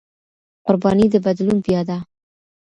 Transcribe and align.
قرباني 0.65 1.05
د 1.13 1.15
بدلون 1.25 1.57
بيه 1.65 1.81
ده. 1.89 1.97